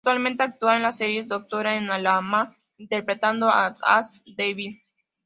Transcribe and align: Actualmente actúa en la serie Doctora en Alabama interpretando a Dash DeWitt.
Actualmente 0.03 0.41
actúa 0.41 0.77
en 0.77 0.81
la 0.81 0.91
serie 0.91 1.25
Doctora 1.25 1.75
en 1.77 1.91
Alabama 1.91 2.57
interpretando 2.79 3.49
a 3.49 3.69
Dash 3.79 4.21
DeWitt. 4.35 4.81